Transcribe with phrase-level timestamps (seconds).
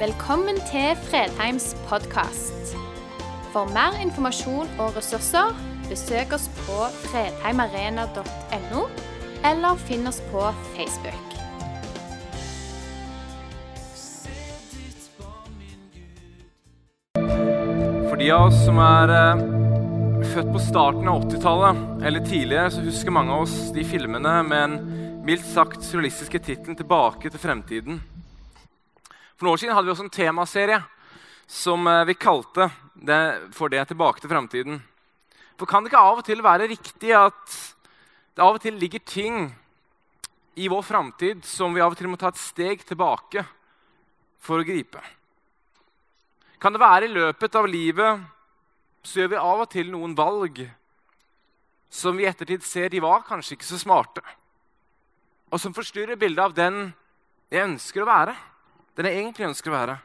[0.00, 2.70] Velkommen til Fredheims podkast.
[3.52, 5.50] For mer informasjon og ressurser,
[5.90, 8.84] besøk oss på fredheimarena.no,
[9.44, 11.34] eller finn oss på Facebook.
[18.08, 19.42] For de av oss som er eh,
[20.30, 24.64] født på starten av 80-tallet eller tidligere, så husker mange av oss de filmene med
[24.64, 24.80] en
[25.28, 28.00] mildt sagt surrealistiske tittelen 'Tilbake til fremtiden'.
[29.40, 30.78] For noen år siden hadde vi også en temaserie
[31.48, 34.82] som eh, vi kalte det for det 'Tilbake til fremtiden'.
[35.56, 37.46] For kan det ikke av og til være riktig at
[38.36, 39.48] det av og til ligger ting
[40.60, 43.46] i vår framtid som vi av og til må ta et steg tilbake
[44.44, 45.00] for å gripe?
[46.60, 48.20] Kan det være i løpet av livet
[49.02, 50.66] så gjør vi av og til noen valg
[51.88, 54.20] som vi i ettertid ser de var kanskje ikke så smarte,
[55.48, 56.92] og som forstyrrer bildet av den
[57.48, 58.36] jeg ønsker å være,
[58.96, 59.96] den jeg egentlig ønsker å være,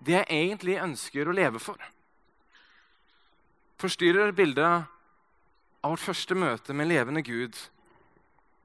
[0.00, 1.80] det jeg egentlig ønsker å leve for.
[3.80, 4.88] Forstyrrer bildet
[5.80, 7.56] av vårt første møte med en levende Gud,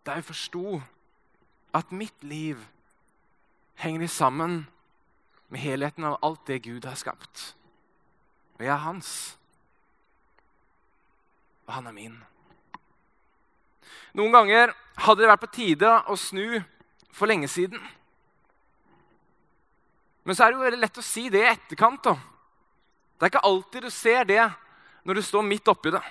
[0.05, 0.79] der jeg forsto
[1.75, 2.59] at mitt liv
[3.79, 4.65] henger sammen
[5.49, 7.55] med helheten av alt det Gud har skapt.
[8.55, 9.37] Og jeg er hans.
[11.67, 12.15] Og han er min.
[14.15, 14.71] Noen ganger
[15.03, 16.61] hadde det vært på tide å snu
[17.11, 17.81] for lenge siden.
[20.25, 22.03] Men så er det jo veldig lett å si det i etterkant.
[22.03, 22.15] da.
[23.15, 24.43] Det er ikke alltid du ser det
[25.05, 26.01] når du står midt oppi det.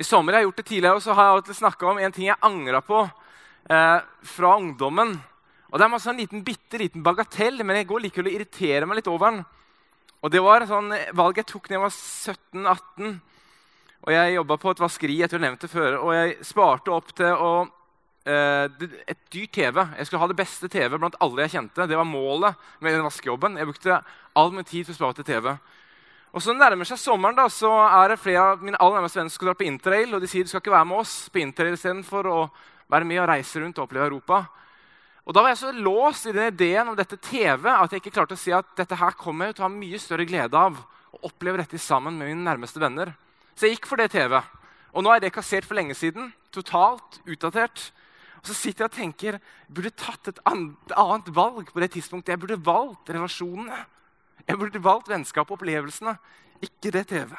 [0.00, 2.40] I sommer jeg har gjort det tidligere, så har jeg snakka om en ting jeg
[2.40, 5.18] angra på eh, fra ungdommen.
[5.70, 8.88] Og Det er masse en liten, bitte liten bagatell, men jeg går likevel og irriterer
[8.88, 9.42] meg litt over den.
[10.24, 13.20] Og Det var et sånn valg jeg tok da jeg var 17-18.
[14.00, 17.12] Og Jeg jobba på et vaskeri jeg tror jeg nevnte før, og jeg sparte opp
[17.12, 17.72] til å, eh,
[18.26, 19.80] et dyrt TV.
[19.96, 21.86] Jeg skulle ha det beste TV blant alle jeg kjente.
[21.88, 23.56] Det var målet med den vaskejobben.
[23.56, 24.00] Jeg brukte
[24.36, 25.54] all min tid for å spare til TV.
[26.30, 29.32] Og så nærmer seg sommeren, da, så er det flere av mine aller nærmeste venner
[29.32, 30.14] som skal dra på interrail.
[30.14, 32.40] Og de sier du skal ikke være med oss på interrail istedenfor å
[32.90, 34.44] være med og reise rundt og oppleve Europa.
[35.26, 38.14] Og Da var jeg så låst i den ideen om dette TV at jeg ikke
[38.14, 40.78] klarte å si at dette her kommer jeg til å ha mye større glede av.
[41.10, 43.10] å oppleve dette sammen med mine nærmeste venner.
[43.58, 44.36] Så jeg gikk for det TV.
[44.94, 46.30] Og nå er det kassert for lenge siden.
[46.54, 47.90] Totalt utdatert.
[48.40, 52.32] Og så sitter jeg og tenker jeg burde tatt et annet valg på det tidspunktet.
[52.34, 53.80] Jeg burde valgt relasjonene.
[54.46, 56.14] Jeg burde valgt vennskap og opplevelsene,
[56.64, 57.34] ikke det TV.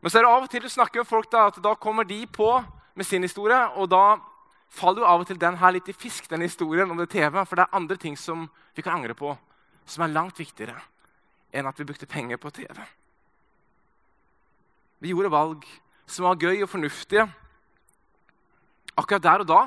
[0.00, 2.06] Men så er det av og til du snakker med folk da, at da kommer
[2.06, 2.48] de på
[2.94, 4.16] med sin historie, og da
[4.72, 7.42] faller jo av og til den her litt i fisk, den historien om det TV.
[7.44, 9.34] For det er andre ting som vi kan angre på,
[9.86, 10.78] som er langt viktigere
[11.52, 12.78] enn at vi brukte penger på TV.
[15.02, 15.66] Vi gjorde valg
[16.08, 17.26] som var gøy og fornuftige
[18.98, 19.62] akkurat der og da.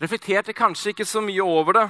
[0.00, 1.88] Reflekterte kanskje ikke så mye over det.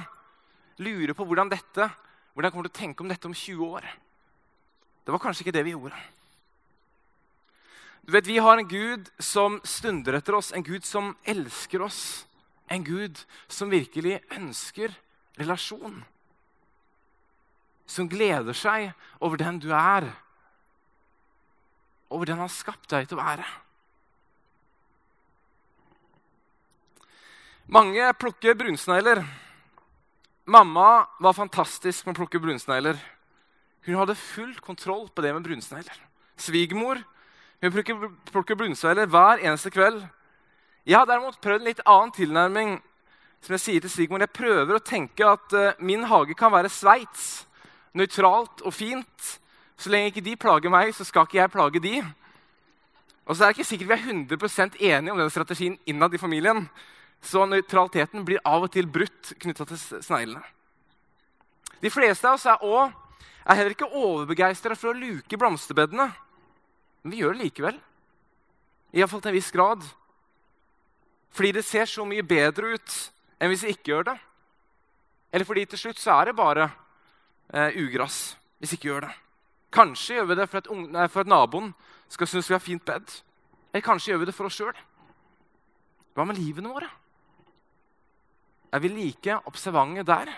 [0.83, 1.89] Lurer på hvordan dette,
[2.33, 3.85] hvordan jeg kommer til å tenke om dette om 20 år.
[5.05, 6.01] Det var kanskje ikke det vi gjorde.
[8.01, 12.25] Du vet, Vi har en Gud som stunder etter oss, en Gud som elsker oss.
[12.67, 14.93] En Gud som virkelig ønsker
[15.37, 16.03] relasjon.
[17.85, 20.07] Som gleder seg over den du er,
[22.09, 23.45] over den han har skapt deg til å være.
[27.71, 29.21] Mange plukker brunsnegler.
[30.43, 32.97] Mamma var fantastisk med å plukke brunsnegler.
[33.87, 36.01] Hun hadde full kontroll på det med brunsnegler.
[36.35, 36.99] Svigermor
[37.63, 40.03] plukker, plukker brunsnegler hver eneste kveld.
[40.83, 42.75] Jeg har derimot prøvd en litt annen tilnærming.
[43.39, 46.75] Som Jeg sier til Svigermor, jeg prøver å tenke at uh, min hage kan være
[46.75, 47.45] Sveits.
[47.95, 49.35] Nøytralt og fint.
[49.79, 52.01] Så lenge ikke de plager meg, så skal ikke jeg plage de.
[53.23, 56.19] Og så er det ikke sikkert vi er 100% enige om den strategien innad i
[56.19, 56.67] familien.
[57.21, 60.41] Så nøytraliteten blir av og til brutt knytta til sneglene.
[61.81, 62.91] De fleste av oss er, også,
[63.45, 66.09] er heller ikke overbegeistra for å luke blomsterbedene.
[67.01, 67.79] Men vi gjør det likevel.
[68.93, 69.85] Iallfall til en viss grad.
[71.31, 72.97] Fordi det ser så mye bedre ut
[73.41, 74.17] enn hvis vi ikke gjør det.
[75.31, 76.67] Eller fordi til slutt så er det bare
[77.53, 79.13] eh, ugress hvis vi ikke gjør det.
[79.71, 81.71] Kanskje gjør vi det for at, nei, for at naboen
[82.11, 83.13] skal synes vi har fint bed.
[83.71, 84.75] Eller kanskje gjør vi det for oss sjøl.
[86.11, 86.89] Hva med livene våre?
[88.71, 90.31] Er vi like observante der?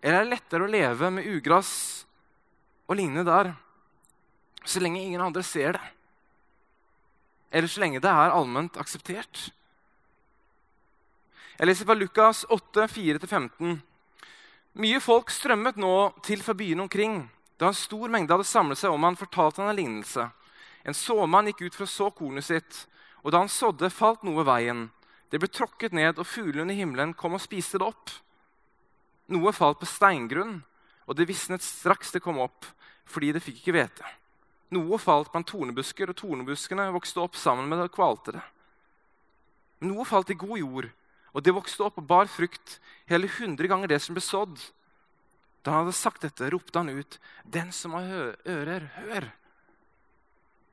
[0.00, 1.72] Eller er det lettere å leve med ugress
[2.88, 3.52] og lignende der
[4.68, 5.86] så lenge ingen andre ser det?
[7.50, 9.48] Eller så lenge det er allment akseptert?
[11.58, 13.78] Jeg leser fra Lukas 8, 4-15.
[14.78, 17.22] Mye folk strømmet nå til fra byene omkring.
[17.58, 20.28] Da en stor mengde hadde samlet seg om han, fortalte han en lignelse.
[20.86, 22.84] En såmann gikk ut for å så kornet sitt,
[23.24, 24.86] og da han sådde, falt noe veien.
[25.28, 28.12] Det ble tråkket ned, og fuglene i himmelen kom og spiste det opp.
[29.28, 30.62] Noe falt på steingrunn,
[31.08, 32.64] og det visnet straks det kom opp,
[33.08, 34.14] fordi det fikk ikke hvete.
[34.76, 38.44] Noe falt blant tornebusker, og tornebuskene vokste opp sammen med det og kvalte det.
[39.80, 40.88] Men noe falt i god jord,
[41.36, 42.78] og det vokste opp og bar frukt,
[43.08, 44.56] hele hundre ganger det som ble sådd.
[45.62, 49.32] Da han hadde sagt dette, ropte han ut, 'Den som har ører, hør!'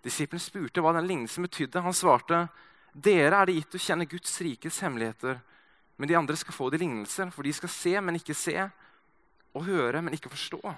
[0.03, 1.81] Disiplen spurte hva den lignelsen betydde.
[1.81, 2.47] Han svarte,
[2.95, 5.42] 'Dere er det gitt å kjenne Guds rikes hemmeligheter.'
[5.97, 8.71] 'Men de andre skal få de lignelser, for de skal se, men ikke se.'
[9.56, 10.75] 'Og høre, men ikke forstå.'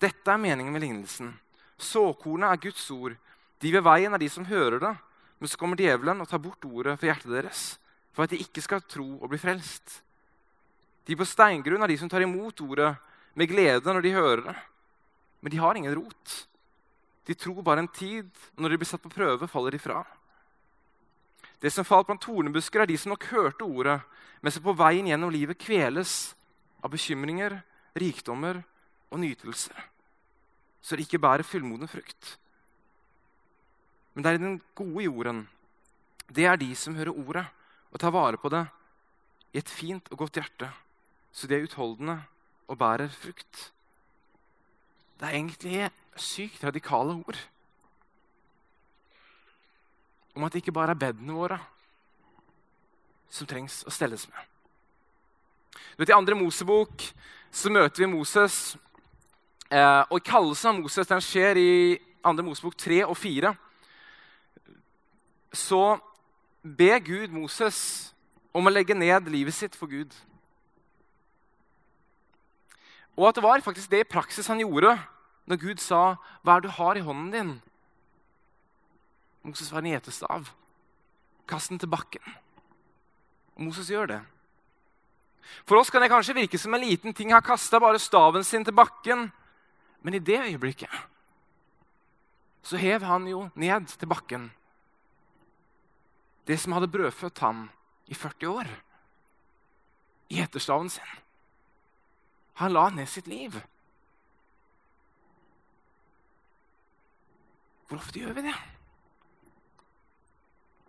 [0.00, 1.32] Dette er meningen med lignelsen.
[1.78, 3.16] Såkornet er Guds ord.
[3.60, 4.94] De ved veien er de som hører det.
[5.38, 7.62] Men så kommer djevelen og tar bort ordet fra hjertet deres,
[8.12, 10.02] for at de ikke skal tro og bli frelst.
[11.04, 12.94] De på steingrunn er de som tar imot ordet
[13.36, 14.56] med glede når de hører det.
[15.40, 16.36] Men de har ingen rot.
[17.24, 20.04] De tror bare en tid, og når de blir satt på prøve, faller de fra.
[21.64, 23.96] Det som falt blant tornebusker, er de som nok hørte ordet,
[24.44, 26.34] men som på veien gjennom livet kveles
[26.84, 27.56] av bekymringer,
[27.96, 28.60] rikdommer
[29.08, 29.88] og nytelser
[30.84, 32.34] så det ikke bærer fullmoden frukt.
[34.14, 35.38] Men det er den gode jorden.
[36.28, 37.44] Det er de som hører ordet
[37.90, 38.66] og tar vare på det
[39.54, 40.68] i et fint og godt hjerte,
[41.32, 42.18] så de er utholdende
[42.68, 43.70] og bærer frukt.
[45.16, 45.90] Det er egentlig
[46.20, 47.40] sykt radikale ord
[50.34, 51.60] om at det ikke bare er bedene våre
[53.30, 54.50] som trengs å stelles med.
[55.94, 57.02] Du vet, I andre Mosebok
[57.54, 58.76] så møter vi Moses
[59.74, 61.70] Eh, og Kallelsen av Moses den skjer i
[62.22, 62.42] 2.
[62.46, 63.54] Mosebok 3 og 4.
[65.54, 65.80] Så
[66.62, 67.78] ber Gud Moses
[68.54, 70.14] om å legge ned livet sitt for Gud.
[73.18, 74.96] Og at det var faktisk det i praksis han gjorde
[75.46, 77.62] når Gud sa, 'Hva er det du har i hånden din?'
[79.44, 80.48] Moses var en gjetestav.
[81.48, 82.24] Kast den til bakken.
[83.54, 84.20] Og Moses gjør det.
[85.68, 87.32] For oss kan det kanskje virke som en liten ting.
[87.34, 89.28] Han kasta bare staven sin til bakken.
[90.02, 90.90] Men i det øyeblikket
[92.64, 94.46] så hev han jo ned til bakken
[96.46, 97.70] det som hadde brødfødt ham
[98.06, 98.68] i 40 år,
[100.28, 101.12] i etterstaven sin.
[102.60, 103.56] Han la ned sitt liv.
[107.88, 108.54] Hvor ofte gjør vi det?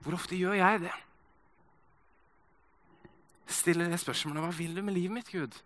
[0.05, 0.95] Hvor ofte gjør jeg det?
[3.49, 5.57] Stiller det spørsmålet hva vil du med livet mitt, Gud?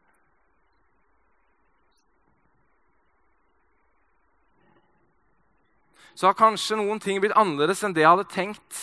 [6.19, 8.79] så har kanskje noen ting blitt annerledes enn det jeg hadde tenkt.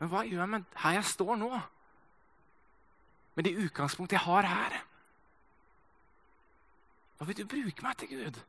[0.00, 1.50] Men hva gjør jeg med her jeg står nå?
[3.38, 4.74] Med det utgangspunktet jeg har her?
[7.14, 8.42] Hva vil du bruke meg til, Gud?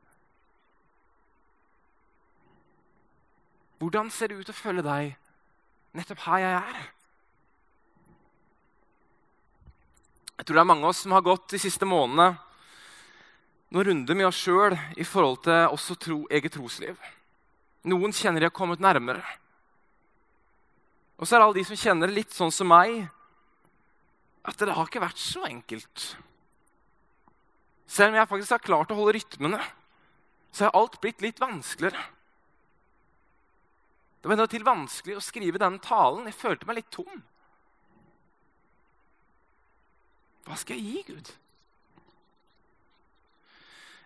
[3.86, 5.12] Hvordan ser det ut å følge deg
[5.94, 6.86] nettopp her jeg er?
[10.40, 12.32] Jeg tror det er mange av oss som har gått de siste månedene
[13.76, 16.98] noen runder med oss sjøl i forhold til også tro, eget trosliv.
[17.86, 19.22] Noen kjenner de har kommet nærmere.
[21.22, 23.06] Og så er det alle de som kjenner det litt sånn som meg,
[24.42, 26.08] at det har ikke vært så enkelt.
[27.86, 29.62] Selv om jeg faktisk har klart å holde rytmene,
[30.50, 32.02] så har alt blitt litt vanskeligere.
[34.26, 36.24] Det var til vanskelig å skrive denne talen.
[36.26, 37.20] Jeg følte meg litt tom.
[40.48, 41.30] Hva skal jeg gi Gud?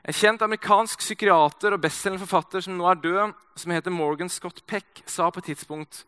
[0.03, 4.59] En kjent amerikansk psykiater og bestselgende forfatter som nå er død, som heter Morgan Scott
[4.67, 6.01] Peck, sa på et tidspunkt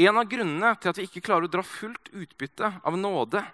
[0.00, 3.44] en av grunnene til at vi ikke klarer å dra fullt utbytte av nåde,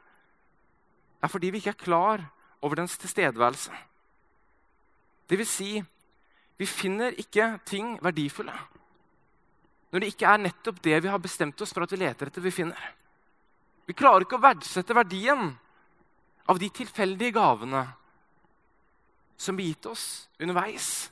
[1.19, 2.25] er fordi vi ikke er klar
[2.63, 3.75] over dens tilstedeværelse.
[5.27, 5.75] Det vil si,
[6.63, 8.55] vi finner ikke ting verdifulle
[9.91, 12.43] når det ikke er nettopp det vi har bestemt oss for at vi leter etter,
[12.43, 12.89] vi finner.
[13.87, 15.53] Vi klarer ikke å verdsette verdien
[16.51, 17.85] av de tilfeldige gavene
[19.37, 20.07] som blir gitt oss
[20.43, 21.11] underveis.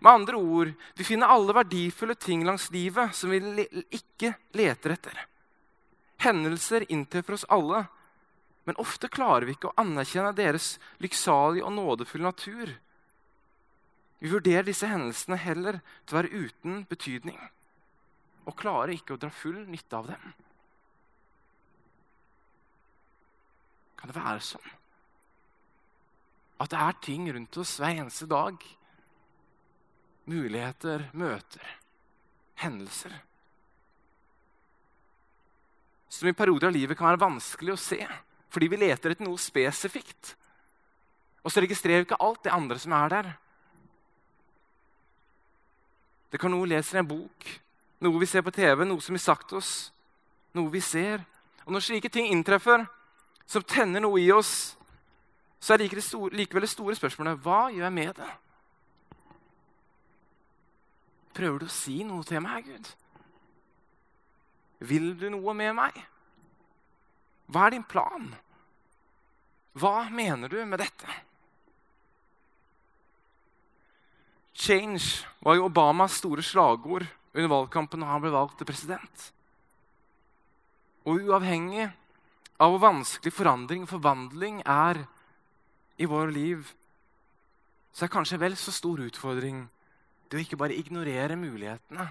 [0.00, 5.22] Med andre ord, vi finner alle verdifulle ting langs livet som vi ikke leter etter.
[6.22, 7.84] Hendelser inntreffer oss alle,
[8.66, 12.74] men ofte klarer vi ikke å anerkjenne deres lykksalige og nådefulle natur.
[14.18, 17.38] Vi vurderer disse hendelsene heller til å være uten betydning
[18.48, 20.34] og klarer ikke å dra full nytte av dem.
[23.98, 24.74] Kan det være sånn?
[26.58, 28.56] At det er ting rundt oss hver eneste dag.
[30.28, 31.74] Muligheter, møter,
[32.62, 33.14] hendelser.
[36.08, 38.00] Som i perioder av livet kan være vanskelig å se
[38.48, 40.30] fordi vi leter etter noe spesifikt.
[41.44, 43.28] Og så registrerer vi ikke alt det andre som er der.
[46.28, 47.46] Det kan noe vi leser i en bok,
[48.04, 49.72] noe vi ser på TV, noe som blir sagt oss,
[50.56, 51.24] noe vi ser.
[51.64, 52.84] Og når slike ting inntreffer,
[53.48, 54.76] som tenner noe i oss,
[55.60, 55.88] så er det
[56.36, 58.28] likevel det store spørsmålet hva gjør jeg med det?
[61.38, 62.92] Prøver du å si noe til meg, Gud?
[64.90, 65.96] Vil du noe med meg?
[67.48, 68.28] Hva er din plan?
[69.78, 71.08] Hva mener du med dette?
[74.58, 79.28] Change var jo Obamas store slagord under valgkampen da han ble valgt til president.
[81.06, 81.86] Og uavhengig
[82.58, 85.04] av hvor vanskelig forandring og forvandling er
[85.98, 86.66] i våre liv,
[87.94, 89.62] så er kanskje vel så stor utfordring
[90.28, 92.04] det å ikke bare ignorere mulighetene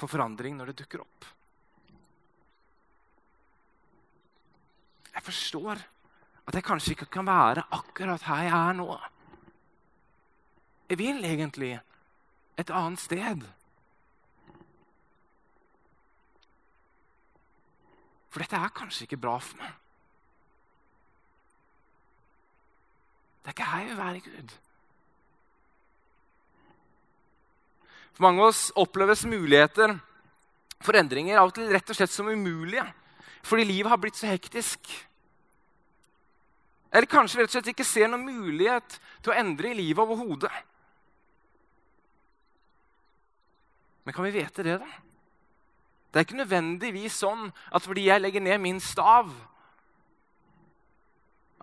[0.00, 1.28] for forandring når det dukker opp.
[5.14, 5.84] Jeg forstår
[6.44, 8.88] at jeg kanskje ikke kan være akkurat her jeg er nå.
[10.88, 11.78] Jeg vil egentlig
[12.60, 13.46] et annet sted.
[18.28, 19.72] For dette er kanskje ikke bra for meg.
[23.44, 24.52] Det er ikke her jeg vil være Gud.
[28.14, 29.96] For mange av oss oppleves muligheter
[30.84, 32.84] for endringer av og til rett og slett som umulige
[33.44, 34.88] fordi livet har blitt så hektisk.
[36.94, 40.52] Eller kanskje rett og slett ikke ser noen mulighet til å endre i livet overhodet.
[44.04, 44.88] Men kan vi vite det, da?
[46.12, 49.32] Det er ikke nødvendigvis sånn at fordi jeg legger ned min stav,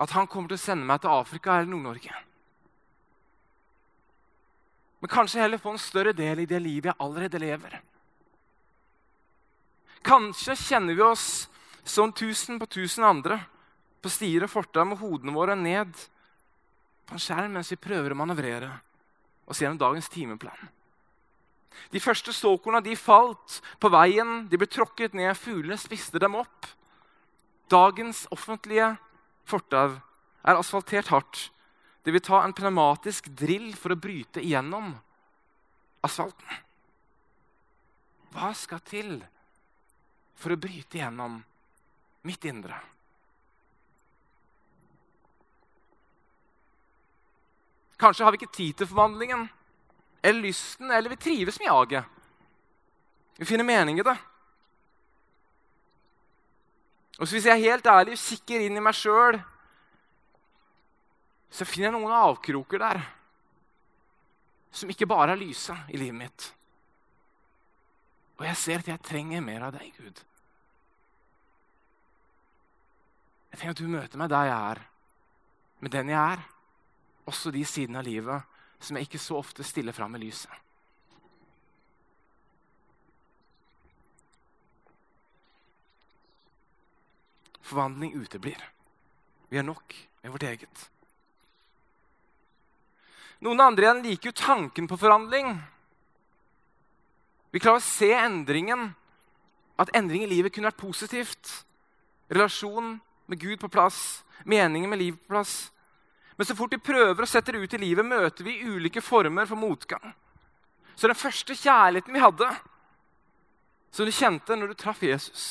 [0.02, 2.18] at han kommer til å sende meg til Afrika eller Nord-Norge.
[5.02, 7.78] Men kanskje heller få en større del i det livet jeg allerede lever.
[10.06, 11.30] Kanskje kjenner vi oss
[11.86, 13.40] som tusen på tusen andre
[14.02, 15.94] på stier og fortau med hodene våre ned
[17.06, 18.72] på en skjerm mens vi prøver å manøvrere
[19.46, 20.70] oss gjennom dagens timeplan.
[21.92, 26.68] De første såkorna de falt på veien, de ble tråkket ned, fuglene spiste dem opp.
[27.72, 28.94] Dagens offentlige
[29.48, 29.98] fortau
[30.42, 31.50] er asfaltert hardt.
[32.04, 34.94] Det vil ta en pneumatisk drill for å bryte igjennom
[36.06, 36.50] asfalten.
[38.32, 39.20] Hva skal til
[40.40, 41.42] for å bryte igjennom
[42.26, 42.80] mitt indre?
[48.02, 49.46] Kanskje har vi ikke tid til forvandlingen
[50.22, 52.06] eller lysten, eller vi trives med jaget.
[53.38, 54.18] Vi finner mening i det.
[57.20, 59.38] Og så Hvis jeg er helt ærlig og kikker inn i meg sjøl,
[61.52, 63.02] så finner jeg noen avkroker der
[64.72, 66.46] som ikke bare er lyse i livet mitt.
[68.40, 70.22] Og jeg ser at jeg trenger mer av deg, Gud.
[73.52, 74.82] Jeg trenger at du møter meg der jeg er,
[75.84, 76.46] med den jeg er.
[77.30, 78.48] Også de sidene av livet
[78.82, 80.52] som jeg ikke så ofte stiller fram i lyset.
[87.62, 88.60] Forvandling uteblir.
[89.50, 90.88] Vi har nok med vårt eget.
[93.42, 95.56] Noen andre igjen liker jo tanken på forandring.
[97.52, 98.92] Vi klarer å se endringen,
[99.82, 101.54] at endring i livet kunne vært positivt.
[102.30, 105.72] Relasjon med Gud på plass, meningen med livet på plass.
[106.42, 109.46] Men så fort vi prøver å sette det ut i livet, møter vi ulike former
[109.46, 110.08] for motgang.
[110.98, 112.48] Så den første kjærligheten vi hadde,
[113.94, 115.44] som du kjente når du traff Jesus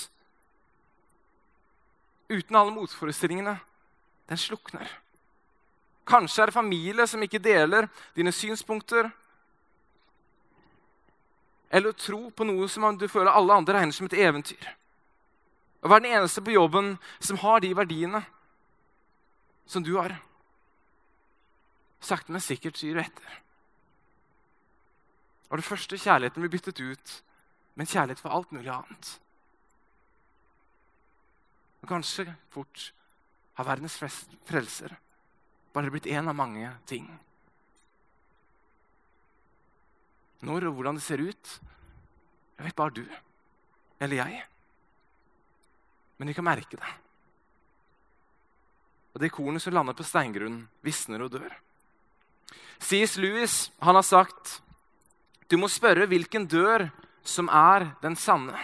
[2.27, 3.53] Uten alle motforestillingene,
[4.33, 4.91] den slukner.
[6.11, 9.13] Kanskje er det familie som ikke deler dine synspunkter.
[11.71, 14.73] Eller tro på noe som du føler alle andre regner som et eventyr.
[15.87, 18.25] Å være den eneste på jobben som har de verdiene
[19.71, 20.19] som du har.
[22.01, 23.41] Sakte, men sikkert syr du etter.
[25.51, 27.17] Og det første kjærligheten blir byttet ut
[27.75, 29.11] med en kjærlighet for alt mulig annet.
[31.81, 32.91] Og kanskje fort
[33.59, 34.95] har verdens frelser
[35.75, 37.07] bare blitt én av mange ting.
[40.47, 41.53] Når og hvordan det ser ut,
[42.57, 43.05] det vet bare du
[44.01, 44.45] eller jeg.
[46.17, 46.93] Men vi kan merke det.
[49.13, 51.53] Og det kornet som lander på steingrunnen, visner og dør.
[52.81, 53.17] C.S.
[53.21, 54.61] Lewis han har sagt
[55.51, 56.87] du må spørre hvilken dør
[57.27, 58.55] som er den sanne,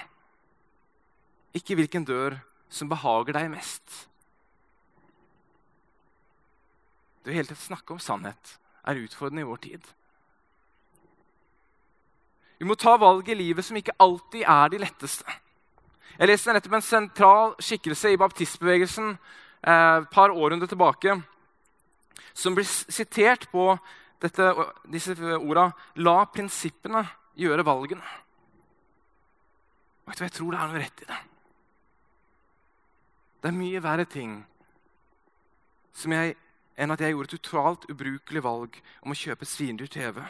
[1.57, 2.37] ikke hvilken dør
[2.71, 4.07] som behager deg mest.
[7.25, 8.53] Det å hele tatt snakke om sannhet
[8.87, 9.89] er utfordrende i vår tid.
[12.63, 15.27] Vi må ta valg i livet som ikke alltid er de letteste.
[16.17, 21.19] Jeg leste nettopp en sentral skikkelse i baptistbevegelsen eh, et par århundrer tilbake
[22.37, 23.75] som blir sitert på
[24.21, 24.45] dette,
[24.89, 27.03] disse orda 'la prinsippene
[27.37, 28.13] gjøre valgene'.
[30.07, 31.21] Vet du, Jeg tror det er noe rett i det.
[33.43, 34.45] Det er mye verre ting
[36.05, 36.37] jeg,
[36.77, 40.21] enn at jeg gjorde et totalt ubrukelig valg om å kjøpe svindyr TV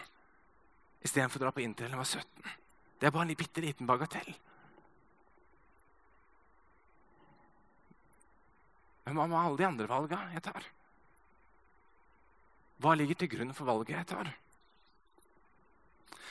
[1.02, 2.52] istedenfor å dra på Intel da jeg var 17.
[2.98, 4.30] Det er bare en bitte liten bagatell.
[9.06, 10.64] Men hva med alle de andre valga jeg tar?
[12.82, 14.32] Hva ligger til grunn for valget jeg tar?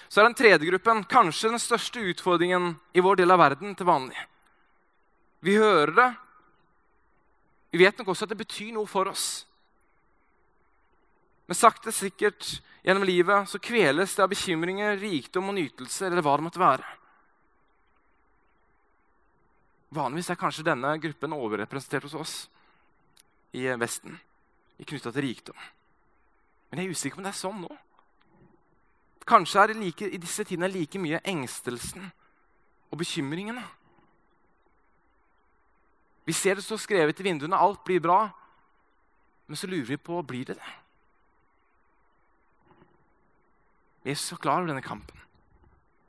[0.08, 3.90] Så er den tredje gruppen kanskje den største utfordringen i vår del av verden til
[3.90, 4.20] vanlig.
[5.42, 6.10] Vi hører det.
[7.74, 9.46] Vi vet nok også at det betyr noe for oss.
[11.46, 16.38] Men sakte, sikkert gjennom livet så kveles det av bekymringer, rikdom og nytelse eller hva
[16.38, 16.86] det måtte være.
[19.96, 22.36] Vanligvis er kanskje denne gruppen overrepresentert hos oss
[23.56, 24.18] i Vesten
[24.86, 25.58] knytta til rikdom.
[26.70, 27.72] Men jeg er usikker på om det er sånn nå.
[29.26, 32.06] Kanskje er det like, i disse tidene like mye engstelsen
[32.92, 33.64] og bekymringene.
[36.26, 38.30] Vi ser det så skrevet i vinduene alt blir bra,
[39.46, 40.74] men så lurer vi på blir det det.
[44.06, 45.18] Er så klar over denne kampen.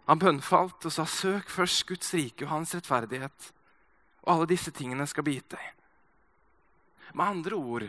[0.07, 3.53] Han bønnfalt og sa, 'Søk først Guds rike og hans rettferdighet',
[4.23, 5.73] og alle disse tingene skal bite deg.
[7.15, 7.89] Med andre ord,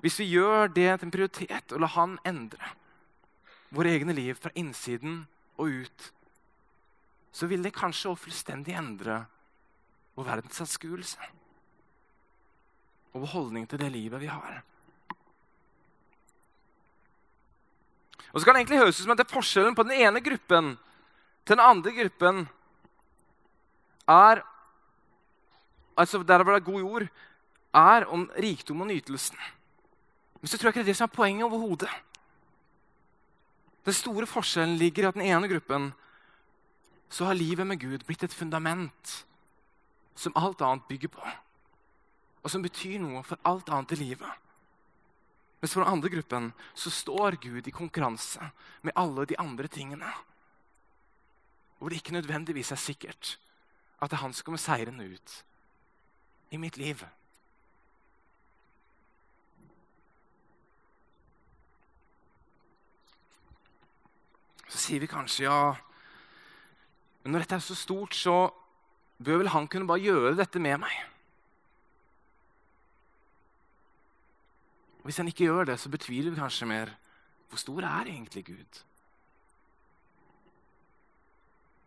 [0.00, 2.74] hvis vi gjør det til en prioritet og la Han endre
[3.74, 5.24] våre egne liv fra innsiden
[5.58, 6.10] og ut,
[7.34, 9.24] så vil det kanskje også fullstendig endre
[10.14, 11.32] vår verdensanskuelse
[13.14, 14.62] og vår holdning til det livet vi har.
[18.32, 20.74] Og så kan det egentlig høres ut som at det forskjellen på den ene gruppen
[21.44, 22.46] til den andre gruppen
[24.10, 24.42] er
[25.96, 27.06] altså Der det er god jord,
[27.74, 29.36] er om rikdom og nytelsen.
[30.44, 31.92] Men så tror jeg ikke det er det som er poenget overhodet.
[33.88, 35.86] Den store forskjellen ligger i at den ene gruppen
[37.08, 39.14] så har livet med Gud blitt et fundament
[40.20, 41.24] som alt annet bygger på,
[42.44, 44.36] og som betyr noe for alt annet i livet.
[45.64, 48.52] Mens for den andre gruppen så står Gud i konkurranse
[48.84, 50.12] med alle de andre tingene.
[51.78, 53.38] Hvor det ikke nødvendigvis er sikkert
[53.96, 55.44] at det er han som kommer seirende ut
[56.52, 57.00] i mitt liv.
[64.68, 65.74] Så sier vi kanskje ja
[67.24, 68.50] Men når dette er så stort, så
[69.24, 70.96] bør vel han kunne bare gjøre dette med meg.
[75.00, 76.92] Og Hvis han ikke gjør det, så betviler vi kanskje mer
[77.48, 78.78] hvor stor er egentlig Gud?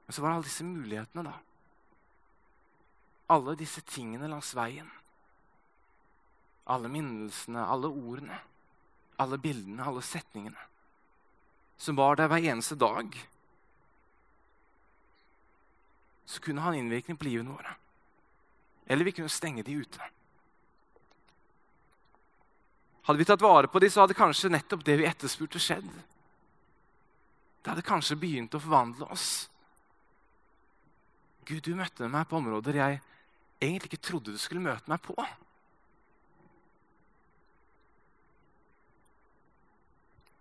[0.08, 1.34] Men så var det alle disse mulighetene, da.
[3.36, 4.88] Alle disse tingene langs veien.
[6.72, 8.40] Alle minnelsene, alle ordene,
[9.20, 10.64] alle bildene, alle setningene.
[11.78, 13.14] Som var der hver eneste dag.
[16.26, 17.76] Så kunne ha innvirkning på livene våre.
[18.88, 20.12] Eller vi kunne stenge de ute.
[23.08, 25.88] Hadde vi tatt vare på de, så hadde kanskje nettopp det vi etterspurte, skjedd.
[27.62, 29.28] Det hadde kanskje begynt å forvandle oss.
[31.48, 33.00] Gud, du møtte meg på områder jeg
[33.62, 35.16] egentlig ikke trodde du skulle møte meg på.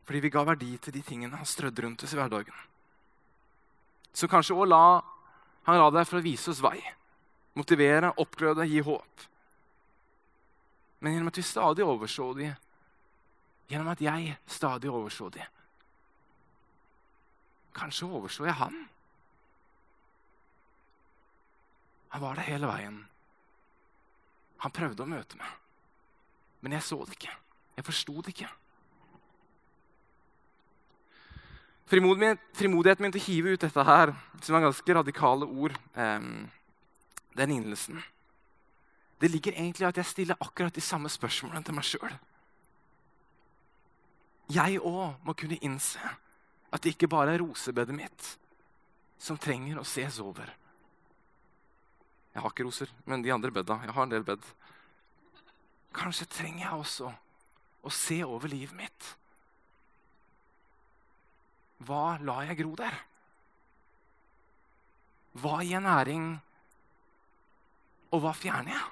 [0.06, 2.54] Fordi vi ga verdi til de tingene han strødde rundt oss i hverdagen.
[4.14, 4.84] Så kanskje òg la
[5.66, 6.78] han la deg for å vise oss vei.
[7.58, 9.26] Motivere, oppgløde, gi håp.
[11.02, 12.52] Men gjennom at vi stadig overså de,
[13.66, 15.42] gjennom at jeg stadig overså de,
[17.76, 18.76] Kanskje overså jeg han?
[22.14, 23.02] Han var der hele veien.
[24.64, 25.50] Han prøvde å møte meg.
[26.64, 27.34] Men jeg så det ikke.
[27.76, 28.48] Jeg forsto det ikke.
[31.86, 38.02] Frimodigheten min til å hive ut dette her, som er ganske radikale ord, den lignelsen
[39.20, 42.16] det ligger egentlig i at jeg stiller akkurat de samme spørsmålene til meg sjøl.
[44.52, 46.00] Jeg òg må kunne innse
[46.70, 48.28] at det ikke bare er rosebedet mitt
[49.18, 50.50] som trenger å ses over.
[52.34, 53.78] Jeg har ikke roser, men de andre bedda.
[53.86, 54.42] Jeg har en del bed.
[55.96, 57.08] Kanskje trenger jeg også
[57.80, 59.08] å se over livet mitt.
[61.84, 62.96] Hva lar jeg gro der?
[65.36, 66.28] Hva gir næring,
[68.10, 68.86] og hva fjerner jeg?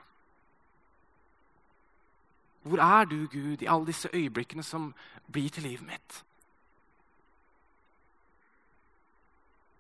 [2.65, 4.95] Hvor er du, Gud, i alle disse øyeblikkene som
[5.33, 6.25] blir til livet mitt?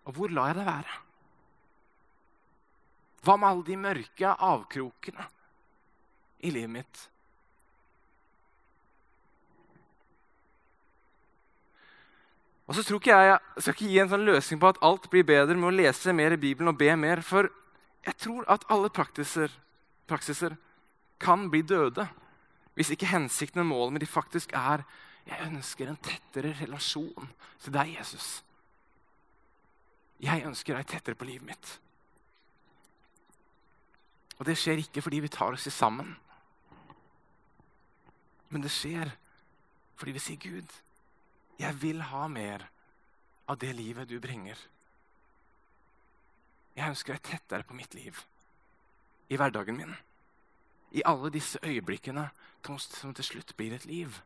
[0.04, 1.00] Og hvor lar jeg det være?
[3.24, 5.26] Hva med alle de mørke avkrokene
[6.44, 7.04] i livet mitt?
[12.64, 15.10] Og så tror ikke Jeg jeg skal ikke gi en sånn løsning på at alt
[15.10, 17.20] blir bedre med å lese mer i Bibelen og be mer.
[17.20, 17.48] For
[18.04, 19.50] jeg tror at alle praksiser,
[20.08, 20.56] praksiser
[21.20, 22.08] kan bli døde
[22.74, 24.82] hvis ikke hensikten og målet med de faktisk er
[25.24, 27.30] jeg ønsker en tettere relasjon
[27.62, 28.42] til deg, Jesus.
[30.20, 31.70] Jeg ønsker deg tettere på livet mitt.
[34.36, 36.12] Og det skjer ikke fordi vi tar oss sammen.
[38.52, 39.14] Men det skjer
[39.96, 40.70] fordi vi sier, 'Gud,
[41.58, 42.66] jeg vil ha mer
[43.48, 44.68] av det livet du bringer.'
[46.74, 48.18] Jeg ønsker deg tettere på mitt liv,
[49.30, 49.94] i hverdagen min.
[50.90, 52.28] I alle disse øyeblikkene
[52.64, 54.18] som til slutt blir et liv.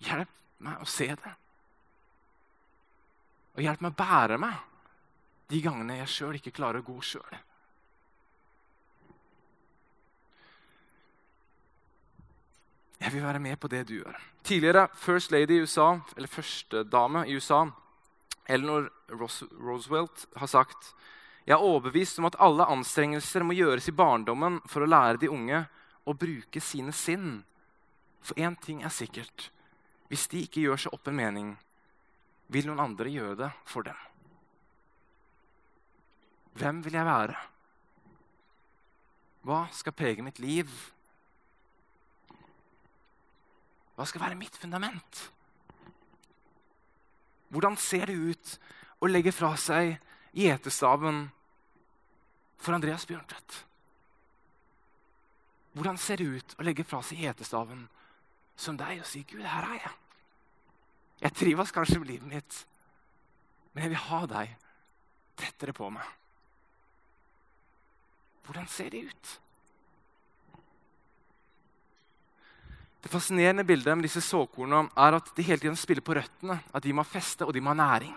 [0.00, 0.32] Hjelp
[0.64, 1.34] meg å se det.
[3.56, 4.56] Og hjelp meg å bære meg
[5.50, 7.38] de gangene jeg sjøl ikke klarer å gå sjøl.
[13.00, 14.16] Jeg vil være med på det du gjør.
[14.44, 17.64] Tidligere First Lady i USA, eller førstedame i USA,
[18.48, 20.94] Eleanor Roosevelt, har sagt
[21.46, 25.30] jeg er overbevist om at alle anstrengelser må gjøres i barndommen for å lære de
[25.32, 25.64] unge
[26.06, 27.40] å bruke sine sinn.
[28.20, 29.48] For én ting er sikkert.
[30.12, 31.50] Hvis de ikke gjør seg opp en mening,
[32.52, 33.96] vil noen andre gjøre det for dem.
[36.60, 37.36] Hvem vil jeg være?
[39.46, 40.68] Hva skal prege mitt liv?
[44.00, 45.18] Hva skal være mitt fundament?
[47.52, 48.52] Hvordan ser det ut
[49.04, 49.98] å legge fra seg
[50.32, 51.26] gjetestaven
[52.56, 53.58] for Andreas Bjørntvedt?
[55.76, 57.82] Hvordan ser det ut å legge fra seg gjetestaven
[58.56, 60.00] som deg og si, 'Gud, her er jeg'?
[61.20, 62.64] Jeg trives kanskje med livet mitt,
[63.74, 64.56] men jeg vil ha deg
[65.36, 66.08] tettere på meg.
[68.48, 69.40] Hvordan ser det ut?
[73.00, 76.58] Det fascinerende bildet med disse såkornene er at de hele tiden spiller på røttene.
[76.72, 78.12] At de må ha feste, og de må ha næring.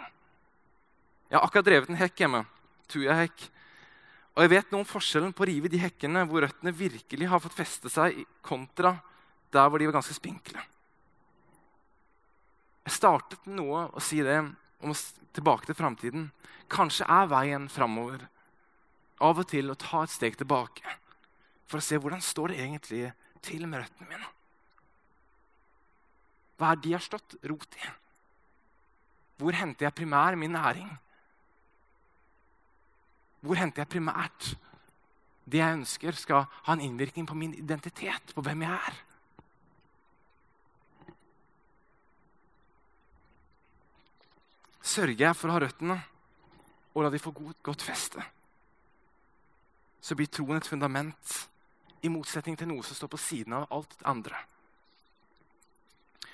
[1.30, 2.44] Jeg har akkurat drevet en hekk hjemme.
[2.92, 3.46] Tuja-hekk.
[4.34, 7.42] Og jeg vet noe om forskjellen på å rive de hekkene hvor røttene virkelig har
[7.42, 8.98] fått feste seg, kontra
[9.54, 10.62] der hvor de var ganske spinkle.
[12.84, 14.40] Jeg startet med noe å si det
[14.84, 14.98] om å
[15.34, 16.28] tilbake til framtiden.
[16.72, 18.26] Kanskje er veien framover
[19.24, 20.98] av og til å ta et steg tilbake
[21.70, 23.04] for å se hvordan står det egentlig
[23.46, 24.34] til med røttene mine.
[26.58, 27.88] Hva er de har stått rot i?
[29.42, 30.92] Hvor henter jeg primær min næring?
[33.44, 34.54] Hvor henter jeg primært
[35.44, 39.02] det jeg ønsker, skal ha en innvirkning på min identitet, på hvem jeg er?
[44.84, 46.00] Sørger jeg for å ha røttene
[46.94, 48.24] og la de få godt, godt feste,
[50.04, 51.38] så blir troen et fundament
[52.04, 54.40] i motsetning til noe som står på siden av alt det andre.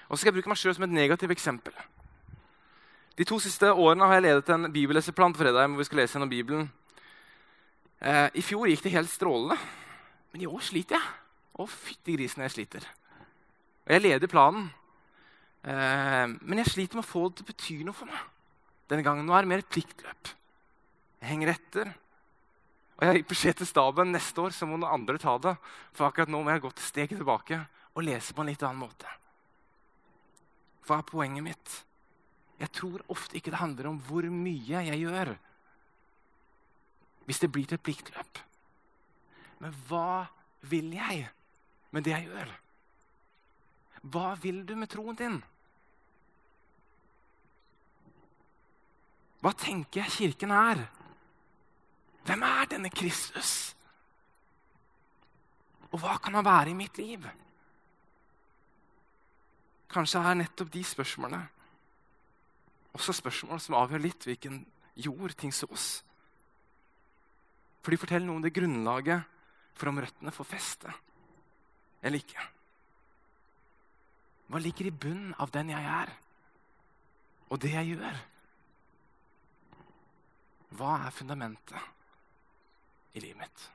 [0.10, 1.76] Og så skal jeg bruke meg sjøl som et negativt eksempel.
[3.20, 5.68] De to siste årene har jeg ledet en bibelleseplan på fredag.
[5.68, 6.72] hvor vi skal lese gjennom Bibelen.
[8.02, 9.58] Eh, I fjor gikk det helt strålende,
[10.32, 11.08] men i år sliter jeg.
[11.60, 12.86] Å, fytti grisen, jeg sliter.
[13.86, 14.70] Og jeg leder planen,
[15.68, 18.24] eh, men jeg sliter med å få det til å bety noe for meg.
[18.88, 20.32] Denne gangen nå er det mer et pliktløp.
[21.20, 21.94] Jeg henger etter.
[22.98, 25.58] Og jeg gir beskjed til staben neste år, så må noen andre ta det.
[25.92, 27.60] For akkurat nå må jeg gå et steg tilbake
[27.94, 29.19] og lese på en litt annen måte.
[30.90, 31.74] Hva er poenget mitt?
[32.60, 35.36] Jeg tror ofte ikke det handler om hvor mye jeg gjør.
[37.30, 38.40] Hvis det blir til et pliktløp.
[39.62, 40.26] Men hva
[40.72, 41.28] vil jeg
[41.94, 42.54] med det jeg gjør?
[44.02, 45.38] Hva vil du med troen din?
[49.40, 50.82] Hva tenker jeg Kirken er?
[52.26, 53.76] Hvem er denne Kristus?
[55.94, 57.30] Og hva kan han være i mitt liv?
[59.90, 61.42] Kanskje er nettopp de spørsmålene
[62.98, 64.62] også spørsmål som avgjør litt hvilken
[65.00, 66.02] jord ting sås.
[67.80, 69.28] For de forteller noe om det grunnlaget
[69.80, 70.96] for om røttene får feste
[72.04, 72.48] eller ikke.
[74.50, 76.12] Hva ligger i bunnen av den jeg er,
[77.54, 78.20] og det jeg gjør?
[80.80, 83.66] Hva er fundamentet i livet mitt?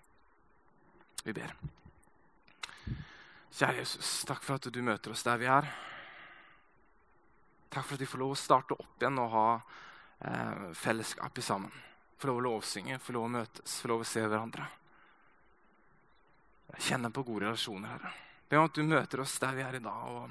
[1.24, 1.54] Vi ber.
[3.54, 5.68] Kjære Jesus, takk for at du møter oss der vi er.
[7.74, 11.72] Takk for at vi får lov å starte opp igjen og ha eh, fellesskap sammen.
[12.22, 14.68] Få lov å lovsynge, få lov å møtes, få lov å se hverandre.
[16.78, 18.14] Kjenne på gode relasjoner, Herre.
[18.48, 20.06] Be om at du møter oss der vi er i dag.
[20.06, 20.30] og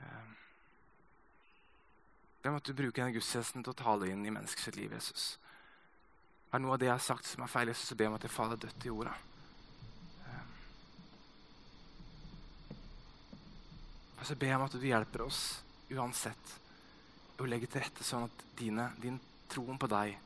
[0.00, 0.32] eh,
[2.40, 4.96] Be om at du bruker denne gudstjenesten til å tale inn i menneskets liv.
[4.96, 5.34] Jesus.
[6.48, 8.16] Er det noe av det jeg har sagt som er feil, Jesus, så be om
[8.16, 9.12] at det faller dødt i jorda.
[14.18, 15.42] Og så ber jeg om at du hjelper oss
[15.94, 16.54] uansett
[17.38, 20.16] å legge til rette sånn at dine, din troen på deg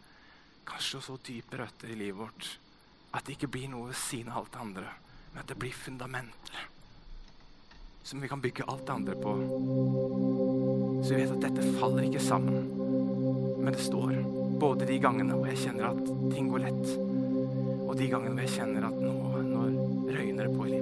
[0.66, 2.52] kanskje så dype røtter i livet vårt
[3.12, 4.92] at det ikke blir noe ved siden av alt det andre,
[5.32, 6.68] men at det blir fundamenter
[8.02, 9.32] som vi kan bygge alt det andre på.
[11.04, 12.66] Så vi vet at dette faller ikke sammen,
[13.62, 14.16] men det står.
[14.62, 16.02] Både de gangene hvor jeg kjenner at
[16.32, 16.90] ting går lett,
[17.86, 19.14] og de gangene hvor jeg kjenner at nå,
[19.46, 19.62] nå
[20.10, 20.81] røyner det på i livet